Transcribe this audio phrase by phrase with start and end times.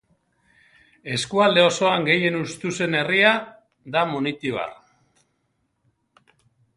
[1.17, 3.33] Eskualde osoan gehien hustu zen herria
[3.97, 4.73] da Munitibar.